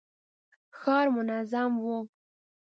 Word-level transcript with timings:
ښار 0.77 1.07
منظم 1.17 1.71
و. 1.93 1.93